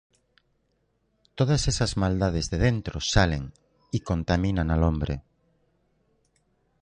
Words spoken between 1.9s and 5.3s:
maldades de dentro salen, y contaminan al hombre.